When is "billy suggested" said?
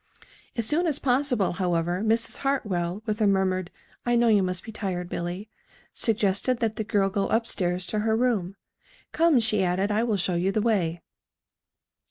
5.09-6.57